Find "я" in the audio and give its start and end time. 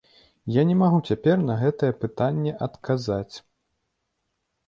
0.53-0.61